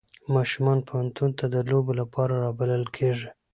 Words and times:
ماشومان 0.35 0.77
پوهنتون 0.87 1.29
ته 1.39 1.45
د 1.53 1.55
لوبو 1.69 1.91
لپاره 2.01 2.33
رابلل 2.43 2.83
کېږي. 2.97 3.29